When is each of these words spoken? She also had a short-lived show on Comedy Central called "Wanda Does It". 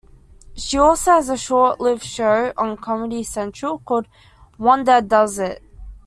She 0.55 0.79
also 0.79 1.11
had 1.11 1.29
a 1.29 1.37
short-lived 1.37 2.01
show 2.03 2.53
on 2.57 2.75
Comedy 2.77 3.21
Central 3.21 3.77
called 3.77 4.07
"Wanda 4.57 4.99
Does 4.99 5.37
It". 5.37 5.61